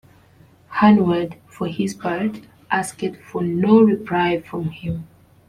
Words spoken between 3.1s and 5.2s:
for no reply from him.